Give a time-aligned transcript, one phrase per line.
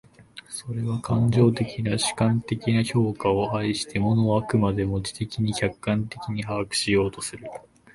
[0.49, 7.45] それは感情的な主観的な評価を排して、物を飽くまでも知的に客観的に把握しようとする。